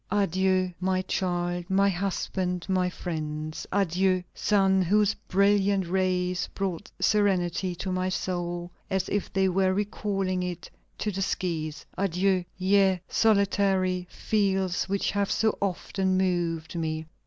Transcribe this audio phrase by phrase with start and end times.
[0.11, 0.73] "Adieu!
[0.79, 3.67] my child, my husband, my friends.
[3.71, 4.23] Adieu!
[4.33, 10.71] sun whose brilliant rays brought serenity to my soul, as if they were recalling it
[10.97, 11.85] to the skies.
[11.99, 12.43] Adieu!
[12.57, 17.05] ye solitary fields which have so often moved me."